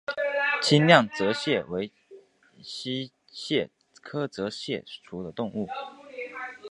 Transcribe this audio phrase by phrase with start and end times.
[0.63, 1.91] 清亮泽蟹为
[2.63, 3.69] 溪蟹
[4.01, 5.69] 科泽蟹属的动物。